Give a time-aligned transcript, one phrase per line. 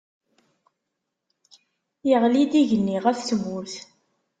[2.09, 3.75] Yeɣli-d igenni ɣef tmurt.